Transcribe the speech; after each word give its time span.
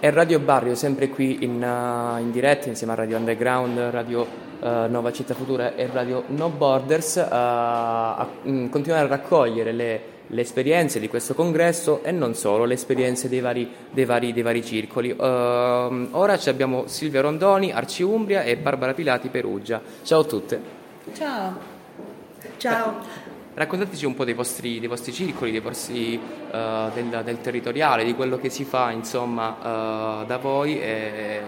è 0.00 0.10
Radio 0.10 0.38
Barrio, 0.38 0.74
sempre 0.74 1.10
qui 1.10 1.44
in, 1.44 1.62
uh, 1.62 2.18
in 2.18 2.30
diretta 2.30 2.68
insieme 2.68 2.94
a 2.94 2.96
Radio 2.96 3.18
Underground, 3.18 3.78
Radio 3.78 4.26
uh, 4.58 4.66
Nuova 4.88 5.12
Città 5.12 5.34
Futura 5.34 5.74
e 5.74 5.86
Radio 5.92 6.24
No 6.28 6.48
Borders, 6.48 7.16
uh, 7.16 7.28
a 7.30 8.26
um, 8.44 8.70
continuare 8.70 9.04
a 9.04 9.08
raccogliere 9.08 9.72
le, 9.72 10.00
le, 10.26 10.40
esperienze 10.40 11.00
di 11.00 11.08
questo 11.08 11.34
congresso 11.34 12.02
e 12.02 12.12
non 12.12 12.34
solo, 12.34 12.64
le 12.64 12.74
esperienze 12.74 13.28
dei 13.28 13.40
vari, 13.40 13.70
dei 13.90 14.06
vari, 14.06 14.32
dei 14.32 14.42
vari 14.42 14.64
circoli. 14.64 15.14
ora 15.18 16.38
abbiamo 16.46 16.86
Silvia 16.86 17.20
Rondoni, 17.20 17.70
Arci 17.70 18.02
Umbria 18.02 18.42
e 18.42 18.56
Barbara 18.56 18.94
Pilati, 18.94 19.28
Perugia. 19.28 19.82
Ciao 20.02 20.20
a 20.20 20.24
tutte. 20.24 20.60
Ciao. 21.12 21.58
Ciao. 22.56 23.38
Raccontateci 23.52 24.06
un 24.06 24.14
po' 24.14 24.24
dei 24.24 24.34
vostri, 24.34 24.78
dei 24.78 24.88
vostri 24.88 25.12
circoli, 25.12 25.50
dei 25.50 25.60
vostri, 25.60 26.14
uh, 26.14 26.90
del, 26.94 27.22
del, 27.24 27.40
territoriale, 27.40 28.04
di 28.04 28.14
quello 28.14 28.38
che 28.38 28.48
si 28.48 28.64
fa 28.64 28.92
insomma, 28.92 30.20
uh, 30.20 30.24
da 30.24 30.38
voi 30.38 30.80
e, 30.80 31.40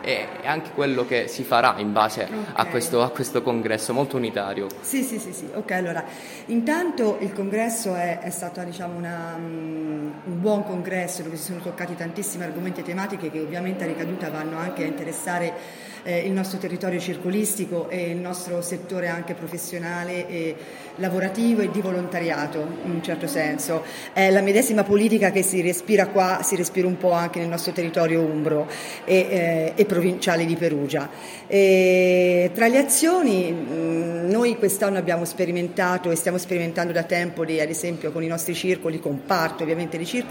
e, 0.00 0.26
anche 0.44 0.70
quello 0.74 1.04
che 1.06 1.28
si 1.28 1.44
farà 1.44 1.74
in 1.76 1.92
base 1.92 2.22
okay. 2.24 2.38
a, 2.54 2.66
questo, 2.66 3.02
a, 3.02 3.10
questo, 3.10 3.42
congresso 3.42 3.92
molto 3.92 4.16
unitario. 4.16 4.66
Sì, 4.80 5.02
sì, 5.02 5.18
sì, 5.18 5.34
sì. 5.34 5.46
ok, 5.52 5.70
allora 5.72 6.02
intanto 6.46 7.18
il 7.20 7.34
congresso 7.34 7.94
è, 7.94 8.20
è 8.20 8.30
stato 8.30 8.62
diciamo, 8.62 8.96
una, 8.96 9.34
un 9.36 10.31
buon 10.42 10.64
congresso 10.64 11.22
dove 11.22 11.36
si 11.36 11.44
sono 11.44 11.60
toccati 11.60 11.94
tantissimi 11.94 12.42
argomenti 12.42 12.80
e 12.80 12.82
tematiche 12.82 13.30
che 13.30 13.38
ovviamente 13.38 13.84
a 13.84 13.86
ricaduta 13.86 14.28
vanno 14.28 14.58
anche 14.58 14.82
a 14.82 14.86
interessare 14.86 15.54
eh, 16.02 16.18
il 16.18 16.32
nostro 16.32 16.58
territorio 16.58 16.98
circolistico 16.98 17.88
e 17.88 18.10
il 18.10 18.16
nostro 18.16 18.60
settore 18.60 19.08
anche 19.08 19.34
professionale 19.34 20.28
e 20.28 20.56
lavorativo 20.96 21.62
e 21.62 21.70
di 21.70 21.80
volontariato 21.80 22.58
in 22.84 22.90
un 22.90 23.02
certo 23.02 23.26
senso. 23.26 23.84
È 24.12 24.30
la 24.30 24.40
medesima 24.40 24.82
politica 24.82 25.30
che 25.30 25.42
si 25.42 25.60
respira 25.60 26.08
qua, 26.08 26.40
si 26.42 26.56
respira 26.56 26.86
un 26.86 26.98
po' 26.98 27.12
anche 27.12 27.38
nel 27.38 27.48
nostro 27.48 27.72
territorio 27.72 28.20
umbro 28.20 28.66
e, 29.04 29.16
eh, 29.16 29.72
e 29.74 29.84
provinciale 29.84 30.44
di 30.44 30.56
Perugia. 30.56 31.08
E 31.46 32.50
tra 32.52 32.66
le 32.66 32.78
azioni 32.78 33.52
mh, 33.52 34.28
noi 34.28 34.56
quest'anno 34.56 34.98
abbiamo 34.98 35.24
sperimentato 35.24 36.10
e 36.10 36.16
stiamo 36.16 36.38
sperimentando 36.38 36.92
da 36.92 37.04
tempo, 37.04 37.42
ad 37.42 37.48
esempio 37.48 38.12
con 38.12 38.22
i 38.22 38.26
nostri 38.26 38.54
circoli, 38.54 38.98
con 38.98 39.24
parte 39.24 39.62
ovviamente 39.62 39.96
dei 39.96 40.06
circoli, 40.06 40.30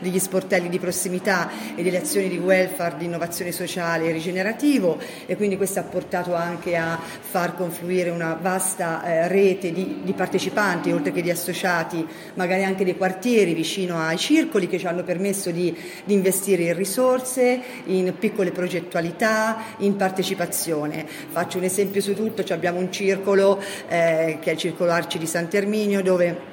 degli 0.00 0.18
sportelli 0.18 0.68
di 0.68 0.78
prossimità 0.78 1.50
e 1.74 1.82
delle 1.82 1.98
azioni 1.98 2.28
di 2.28 2.38
welfare, 2.38 2.96
di 2.98 3.06
innovazione 3.06 3.52
sociale 3.52 4.08
e 4.08 4.12
rigenerativo 4.12 4.98
e 5.26 5.36
quindi 5.36 5.56
questo 5.56 5.80
ha 5.80 5.82
portato 5.82 6.34
anche 6.34 6.76
a 6.76 6.98
far 6.98 7.56
confluire 7.56 8.10
una 8.10 8.38
vasta 8.40 9.02
eh, 9.04 9.28
rete 9.28 9.72
di, 9.72 10.00
di, 10.02 10.12
partecipanti, 10.12 10.92
oltre 10.92 11.12
che 11.12 11.22
di 11.22 11.30
associati, 11.30 12.06
magari 12.34 12.64
anche 12.64 12.84
dei 12.84 12.96
quartieri 12.96 13.54
vicino 13.54 13.98
ai 13.98 14.16
circoli 14.16 14.68
che 14.68 14.78
ci 14.78 14.86
hanno 14.86 15.02
permesso 15.02 15.50
di, 15.50 15.76
di 16.04 16.14
investire 16.14 16.64
in 16.64 16.76
risorse, 16.76 17.60
in 17.84 18.14
piccole 18.18 18.50
progettualità, 18.50 19.62
in 19.78 19.96
partecipazione. 19.96 21.06
Faccio 21.30 21.58
un 21.58 21.64
esempio 21.64 22.00
su 22.00 22.14
tutto, 22.14 22.44
abbiamo 22.52 22.78
un 22.78 22.90
circolo 22.92 23.60
eh, 23.88 24.38
che 24.40 24.50
è 24.50 24.52
il 24.52 24.58
Circolo 24.58 24.90
Arci 24.90 25.18
di 25.18 25.26
Sant'Erminio 25.26 26.02
dove 26.02 26.49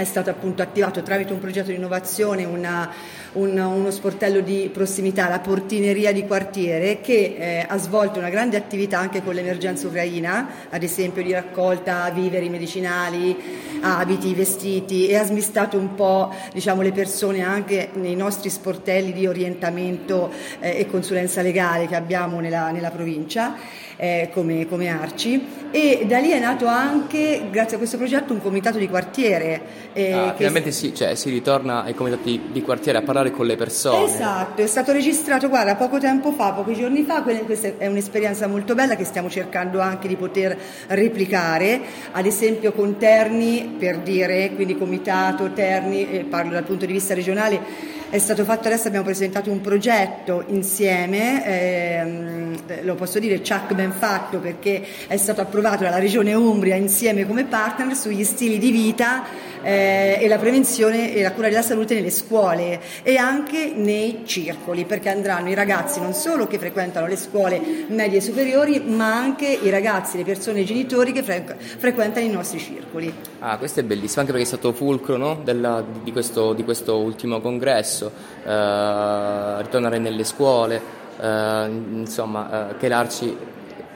è 0.00 0.04
stato 0.04 0.30
appunto 0.30 0.62
attivato 0.62 1.02
tramite 1.02 1.32
un 1.32 1.40
progetto 1.40 1.68
di 1.68 1.76
innovazione 1.76 2.44
una, 2.44 2.90
un, 3.32 3.58
uno 3.58 3.90
sportello 3.90 4.40
di 4.40 4.70
prossimità, 4.72 5.28
la 5.28 5.38
portineria 5.38 6.12
di 6.12 6.26
quartiere, 6.26 7.00
che 7.00 7.36
eh, 7.38 7.66
ha 7.68 7.78
svolto 7.78 8.18
una 8.18 8.30
grande 8.30 8.56
attività 8.56 8.98
anche 8.98 9.22
con 9.22 9.34
l'emergenza 9.34 9.86
ucraina, 9.86 10.48
ad 10.70 10.82
esempio 10.82 11.22
di 11.22 11.32
raccolta 11.32 12.10
viveri 12.10 12.48
medicinali, 12.48 13.36
abiti, 13.80 14.34
vestiti 14.34 15.06
e 15.06 15.16
ha 15.16 15.24
smistato 15.24 15.78
un 15.78 15.94
po' 15.94 16.34
diciamo, 16.52 16.82
le 16.82 16.92
persone 16.92 17.42
anche 17.42 17.90
nei 17.94 18.16
nostri 18.16 18.50
sportelli 18.50 19.12
di 19.12 19.26
orientamento 19.26 20.32
eh, 20.58 20.78
e 20.78 20.86
consulenza 20.86 21.42
legale 21.42 21.86
che 21.86 21.96
abbiamo 21.96 22.40
nella, 22.40 22.70
nella 22.70 22.90
provincia 22.90 23.56
eh, 24.00 24.30
come, 24.32 24.66
come, 24.66 24.88
Arci 24.88 25.68
e 25.70 26.04
da 26.08 26.18
lì 26.18 26.30
è 26.30 26.38
nato 26.38 26.64
anche, 26.66 27.48
grazie 27.50 27.74
a 27.74 27.78
questo 27.78 27.98
progetto, 27.98 28.32
un 28.32 28.40
comitato 28.40 28.78
di 28.78 28.88
quartiere. 28.88 29.60
Eh, 29.92 30.12
ah, 30.12 30.34
finalmente 30.34 30.72
si, 30.72 30.94
cioè, 30.94 31.14
si, 31.14 31.28
ritorna 31.28 31.82
ai 31.82 31.92
comitati 31.92 32.48
di 32.50 32.62
quartiere 32.62 32.96
a 32.96 33.02
parlare 33.02 33.19
con 33.30 33.44
le 33.44 33.56
persone. 33.56 34.10
Esatto, 34.10 34.62
è 34.62 34.66
stato 34.66 34.92
registrato, 34.92 35.50
guarda, 35.50 35.76
poco 35.76 35.98
tempo 35.98 36.32
fa, 36.32 36.52
pochi 36.52 36.74
giorni 36.74 37.02
fa, 37.02 37.22
questa 37.22 37.72
è 37.76 37.86
un'esperienza 37.86 38.46
molto 38.46 38.74
bella 38.74 38.96
che 38.96 39.04
stiamo 39.04 39.28
cercando 39.28 39.80
anche 39.80 40.08
di 40.08 40.16
poter 40.16 40.56
replicare, 40.86 41.80
ad 42.12 42.24
esempio 42.24 42.72
con 42.72 42.96
Terni, 42.96 43.76
per 43.78 43.98
dire, 43.98 44.52
quindi 44.54 44.78
comitato 44.78 45.52
Terni, 45.52 46.10
eh, 46.10 46.24
parlo 46.24 46.52
dal 46.52 46.64
punto 46.64 46.86
di 46.86 46.92
vista 46.92 47.12
regionale, 47.12 47.98
è 48.10 48.18
stato 48.18 48.42
fatto 48.42 48.66
adesso, 48.66 48.88
abbiamo 48.88 49.04
presentato 49.04 49.52
un 49.52 49.60
progetto 49.60 50.42
insieme, 50.48 51.46
ehm, 51.46 52.82
lo 52.82 52.96
posso 52.96 53.20
dire 53.20 53.40
ciak 53.40 53.72
ben 53.72 53.92
fatto 53.92 54.38
perché 54.38 54.84
è 55.06 55.16
stato 55.16 55.40
approvato 55.40 55.84
dalla 55.84 55.98
Regione 55.98 56.34
Umbria 56.34 56.74
insieme 56.74 57.24
come 57.24 57.44
partner 57.44 57.94
sugli 57.94 58.24
stili 58.24 58.58
di 58.58 58.72
vita 58.72 59.22
eh, 59.62 60.18
e 60.20 60.28
la 60.28 60.38
prevenzione 60.38 61.14
e 61.14 61.22
la 61.22 61.32
cura 61.32 61.48
della 61.48 61.62
salute 61.62 61.94
nelle 61.94 62.10
scuole 62.10 62.80
e 63.02 63.16
anche 63.16 63.72
nei 63.74 64.22
circoli, 64.24 64.84
perché 64.84 65.08
andranno 65.08 65.48
i 65.48 65.54
ragazzi 65.54 66.00
non 66.00 66.12
solo 66.12 66.46
che 66.46 66.58
frequentano 66.58 67.06
le 67.06 67.16
scuole 67.16 67.60
medie 67.88 68.18
e 68.18 68.20
superiori, 68.20 68.80
ma 68.80 69.14
anche 69.14 69.46
i 69.46 69.70
ragazzi, 69.70 70.16
le 70.16 70.24
persone, 70.24 70.60
i 70.60 70.64
genitori 70.64 71.12
che 71.12 71.22
fre- 71.22 71.56
frequentano 71.58 72.24
i 72.24 72.30
nostri 72.30 72.58
circoli. 72.58 73.12
Ah, 73.40 73.58
questo 73.58 73.80
è 73.80 73.82
bellissimo, 73.82 74.20
anche 74.20 74.32
perché 74.32 74.46
è 74.46 74.50
stato 74.50 74.72
fulcro 74.72 75.16
no? 75.16 75.40
Della, 75.42 75.84
di, 76.02 76.12
questo, 76.12 76.52
di, 76.52 76.64
questo, 76.64 76.98
ultimo 76.98 77.40
congresso, 77.40 78.10
eh, 78.44 79.62
ritornare 79.62 79.98
nelle 79.98 80.24
scuole, 80.24 80.80
eh, 81.20 81.70
insomma, 81.92 82.70
eh, 82.70 82.76
che 82.76 82.88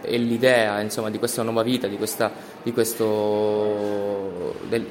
e 0.05 0.17
l'idea 0.19 0.81
insomma, 0.81 1.11
di 1.11 1.19
questa 1.19 1.43
nuova 1.43 1.63
vita, 1.63 1.87
di, 1.87 1.97
questa, 1.97 2.31
di 2.63 2.73
questo, 2.73 4.55
del, 4.69 4.85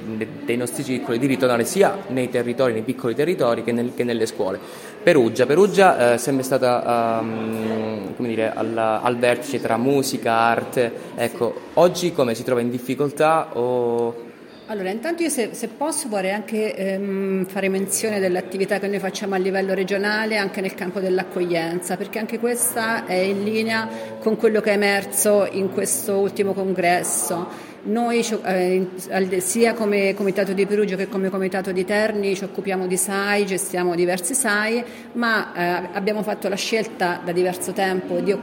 dei 0.44 0.56
nostri 0.56 0.84
circoli, 0.84 1.18
di 1.18 1.26
ritornare 1.26 1.64
sia 1.64 1.96
nei 2.08 2.28
territori, 2.28 2.72
nei 2.72 2.82
piccoli 2.82 3.14
territori 3.14 3.62
che, 3.62 3.72
nel, 3.72 3.92
che 3.94 4.04
nelle 4.04 4.26
scuole. 4.26 4.58
Perugia, 5.02 5.46
Perugia 5.46 5.98
è 5.98 6.12
eh, 6.14 6.18
sempre 6.18 6.44
stata 6.44 7.18
um, 7.20 8.14
dire, 8.16 8.52
al, 8.52 8.76
al, 8.76 9.16
vertice 9.18 9.60
tra 9.60 9.76
musica, 9.76 10.32
arte, 10.32 10.92
ecco, 11.14 11.54
oggi 11.74 12.12
come 12.12 12.34
si 12.34 12.42
trova 12.42 12.60
in 12.60 12.70
difficoltà 12.70 13.56
o 13.56 14.32
allora, 14.68 14.88
intanto 14.88 15.22
io 15.22 15.28
se, 15.28 15.50
se 15.52 15.68
posso 15.68 16.08
vorrei 16.08 16.30
anche 16.30 16.74
ehm, 16.74 17.44
fare 17.44 17.68
menzione 17.68 18.18
delle 18.18 18.38
attività 18.38 18.78
che 18.78 18.86
noi 18.88 18.98
facciamo 18.98 19.34
a 19.34 19.36
livello 19.36 19.74
regionale 19.74 20.38
anche 20.38 20.62
nel 20.62 20.72
campo 20.72 21.00
dell'accoglienza, 21.00 21.98
perché 21.98 22.18
anche 22.18 22.38
questa 22.38 23.04
è 23.04 23.12
in 23.12 23.44
linea 23.44 23.86
con 24.24 24.38
quello 24.38 24.62
che 24.62 24.70
è 24.70 24.72
emerso 24.72 25.46
in 25.52 25.70
questo 25.70 26.16
ultimo 26.16 26.54
congresso. 26.54 27.72
Noi 27.82 28.26
eh, 28.44 29.40
sia 29.40 29.74
come 29.74 30.14
Comitato 30.14 30.54
di 30.54 30.64
Perugia 30.64 30.96
che 30.96 31.06
come 31.06 31.28
Comitato 31.28 31.70
di 31.72 31.84
Terni 31.84 32.34
ci 32.34 32.44
occupiamo 32.44 32.86
di 32.86 32.96
SAI, 32.96 33.44
gestiamo 33.44 33.94
diversi 33.94 34.32
SAI, 34.32 34.82
ma 35.12 35.52
eh, 35.52 35.88
abbiamo 35.92 36.22
fatto 36.22 36.48
la 36.48 36.56
scelta 36.56 37.20
da 37.22 37.32
diverso 37.32 37.72
tempo 37.72 38.20
di, 38.20 38.34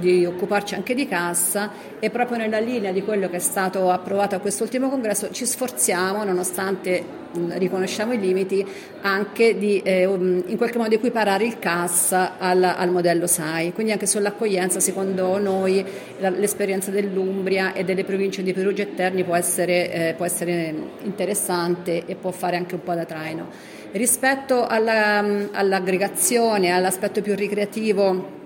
di, 0.00 0.26
occuparci 0.26 0.74
anche 0.74 0.94
di 0.94 1.06
cassa 1.06 1.70
e 2.00 2.10
proprio 2.10 2.38
nella 2.38 2.58
linea 2.58 2.90
di 2.90 3.04
quello 3.04 3.30
che 3.30 3.36
è 3.36 3.38
stato 3.38 3.92
approvato 3.92 4.34
a 4.34 4.40
quest'ultimo 4.40 4.88
congresso 4.88 5.30
ci 5.30 5.46
sforziamo, 5.46 6.24
nonostante 6.24 7.27
riconosciamo 7.32 8.12
i 8.12 8.18
limiti, 8.18 8.64
anche 9.02 9.58
di 9.58 9.80
eh, 9.82 10.06
um, 10.06 10.42
in 10.46 10.56
qualche 10.56 10.78
modo 10.78 10.94
equiparare 10.94 11.44
il 11.44 11.58
CAS 11.58 12.12
al, 12.12 12.62
al, 12.62 12.90
modello 12.90 13.26
SAI. 13.26 13.72
Quindi 13.72 13.92
anche 13.92 14.06
sull'accoglienza, 14.06 14.80
secondo 14.80 15.38
noi, 15.38 15.84
la, 16.18 16.30
l'esperienza 16.30 16.90
dell'Umbria 16.90 17.72
e 17.72 17.84
delle 17.84 18.04
province 18.04 18.42
di 18.42 18.52
Perugia 18.52 18.82
e 18.82 18.94
Terni 18.94 19.24
può 19.24 19.34
essere, 19.34 19.92
eh, 19.92 20.14
può 20.14 20.24
essere 20.24 20.74
interessante 21.02 22.04
e 22.06 22.14
può 22.14 22.30
fare 22.30 22.56
anche 22.56 22.74
un 22.74 22.82
po' 22.82 22.94
da 22.94 23.04
traino. 23.04 23.48
Rispetto 23.92 24.66
alla, 24.66 25.24
all'aggregazione, 25.52 26.70
all'aspetto 26.70 27.22
più 27.22 27.34
ricreativo 27.34 28.36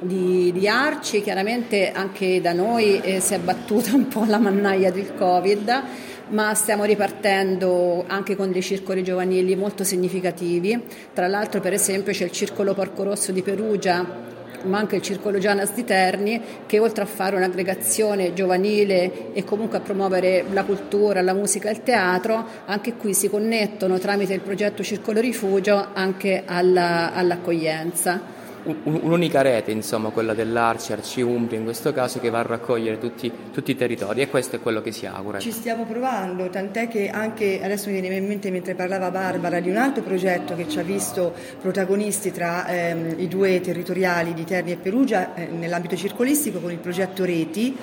di, 0.00 0.52
di, 0.52 0.68
Arci, 0.68 1.22
chiaramente 1.22 1.90
anche 1.90 2.40
da 2.40 2.52
noi 2.52 3.00
eh, 3.00 3.20
si 3.20 3.34
è 3.34 3.38
battuta 3.38 3.94
un 3.94 4.08
po' 4.08 4.24
la 4.26 4.38
mannaia 4.38 4.90
del 4.90 5.14
Covid 5.14 5.82
ma 6.28 6.54
stiamo 6.54 6.84
ripartendo 6.84 8.04
anche 8.06 8.36
con 8.36 8.50
dei 8.50 8.62
circoli 8.62 9.02
giovanili 9.02 9.54
molto 9.56 9.84
significativi. 9.84 10.82
Tra 11.12 11.26
l'altro, 11.28 11.60
per 11.60 11.72
esempio, 11.72 12.12
c'è 12.12 12.24
il 12.24 12.32
Circolo 12.32 12.74
Porco 12.74 13.04
Rosso 13.04 13.32
di 13.32 13.42
Perugia 13.42 14.34
ma 14.66 14.78
anche 14.78 14.96
il 14.96 15.02
Circolo 15.02 15.38
Gianas 15.38 15.72
di 15.74 15.84
Terni, 15.84 16.40
che 16.66 16.78
oltre 16.78 17.04
a 17.04 17.06
fare 17.06 17.36
un'aggregazione 17.36 18.32
giovanile 18.32 19.32
e 19.32 19.44
comunque 19.44 19.78
a 19.78 19.80
promuovere 19.80 20.44
la 20.50 20.64
cultura, 20.64 21.22
la 21.22 21.34
musica 21.34 21.68
e 21.68 21.72
il 21.72 21.82
teatro, 21.82 22.44
anche 22.64 22.94
qui 22.94 23.14
si 23.14 23.28
connettono 23.28 23.98
tramite 23.98 24.34
il 24.34 24.40
progetto 24.40 24.82
Circolo 24.82 25.20
Rifugio 25.20 25.88
anche 25.92 26.42
alla, 26.44 27.12
all'accoglienza. 27.12 28.35
Un'unica 28.84 29.42
rete, 29.42 29.70
insomma, 29.70 30.10
quella 30.10 30.34
dell'Arci, 30.34 30.92
Arci 30.92 31.20
Umbria 31.20 31.58
in 31.58 31.64
questo 31.64 31.92
caso, 31.92 32.20
che 32.20 32.30
va 32.30 32.40
a 32.40 32.42
raccogliere 32.42 32.98
tutti, 32.98 33.30
tutti, 33.52 33.70
i 33.70 33.76
territori 33.76 34.20
e 34.20 34.28
questo 34.28 34.56
è 34.56 34.60
quello 34.60 34.82
che 34.82 34.92
si 34.92 35.06
augura. 35.06 35.38
Ci 35.38 35.52
stiamo 35.52 35.84
provando, 35.84 36.48
tant'è 36.48 36.88
che 36.88 37.08
anche 37.08 37.60
adesso 37.62 37.90
mi 37.90 38.00
viene 38.00 38.16
in 38.16 38.26
mente 38.26 38.50
mentre 38.50 38.74
parlava 38.74 39.10
Barbara 39.10 39.60
di 39.60 39.70
un 39.70 39.76
altro 39.76 40.02
progetto 40.02 40.54
che 40.54 40.68
ci 40.68 40.78
ha 40.78 40.82
visto 40.82 41.34
protagonisti 41.60 42.30
tra 42.32 42.66
ehm, 42.66 43.14
i 43.18 43.28
due 43.28 43.60
territoriali 43.60 44.34
di 44.34 44.44
Terni 44.44 44.72
e 44.72 44.76
Perugia 44.76 45.34
eh, 45.34 45.46
nell'ambito 45.46 45.96
circolistico 45.96 46.60
con 46.60 46.70
il 46.70 46.78
progetto 46.78 47.24
Reti 47.24 47.76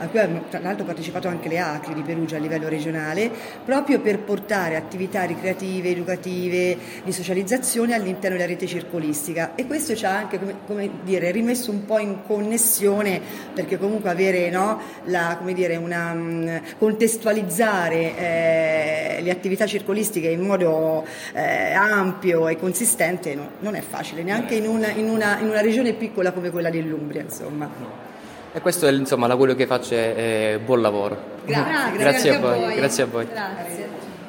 a 0.00 0.06
cui 0.08 0.18
hanno 0.18 0.44
tra 0.48 0.60
l'altro 0.60 0.84
partecipato 0.84 1.28
anche 1.28 1.48
le 1.48 1.58
ACRI 1.58 1.94
di 1.94 2.02
Perugia 2.02 2.36
a 2.36 2.40
livello 2.40 2.68
regionale, 2.68 3.30
proprio 3.64 4.00
per 4.00 4.20
portare 4.20 4.76
attività 4.76 5.24
ricreative, 5.24 5.90
educative, 5.90 6.76
di 7.04 7.12
socializzazione 7.12 7.94
all'interno 7.94 8.36
della 8.36 8.48
rete 8.48 8.66
circolistica 8.66 9.54
e 9.54 9.66
questo 9.66 9.94
ci 9.94 10.06
ha 10.06 10.16
anche 10.16 10.38
come, 10.38 10.54
come 10.66 10.90
dire, 11.02 11.30
rimesso 11.30 11.70
un 11.70 11.84
po' 11.84 11.98
in 11.98 12.22
connessione 12.26 13.20
perché 13.52 13.78
comunque 13.78 14.08
avere 14.08 14.48
no, 14.48 14.80
la, 15.04 15.38
dire, 15.52 15.76
una, 15.76 16.14
mm, 16.14 16.56
contestualizzare 16.78 18.16
eh, 18.16 19.18
le 19.22 19.30
attività 19.30 19.66
circolistiche 19.66 20.28
in 20.28 20.40
modo 20.40 21.04
eh, 21.34 21.72
ampio 21.72 22.48
e 22.48 22.56
consistente 22.56 23.34
no, 23.34 23.50
non 23.60 23.74
è 23.74 23.82
facile, 23.82 24.22
neanche 24.22 24.54
in 24.54 24.66
una, 24.66 24.88
in, 24.88 25.08
una, 25.08 25.38
in 25.38 25.48
una 25.48 25.60
regione 25.60 25.92
piccola 25.92 26.32
come 26.32 26.50
quella 26.50 26.70
dell'Umbria. 26.70 27.20
Insomma. 27.20 28.09
E 28.52 28.60
questo 28.60 28.86
è 28.86 28.90
insomma 28.90 29.26
l'augurio 29.26 29.54
che 29.54 29.66
faccio 29.66 29.94
è 29.94 30.58
buon 30.64 30.80
lavoro. 30.80 31.16
Grazie, 31.44 31.98
grazie, 31.98 31.98
grazie 31.98 32.34
a 32.34 32.38
voi. 32.40 32.74
Grazie 32.74 33.02
a 33.02 33.06
voi. 33.06 33.26
Grazie. 33.26 34.09